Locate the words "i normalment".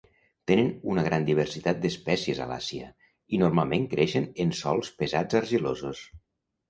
3.37-3.87